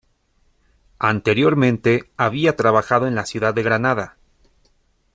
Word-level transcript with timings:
Anteriormente 0.97 2.09
había 2.17 2.55
trabajado 2.55 3.05
en 3.05 3.13
la 3.13 3.23
ciudad 3.27 3.53
de 3.53 3.61
Granada. 3.61 4.17